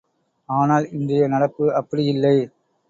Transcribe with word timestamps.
ஆனால் 0.49 0.85
இன்றைய 0.91 1.27
நடப்பு 1.27 1.65
அப்படியில்லை. 1.73 2.35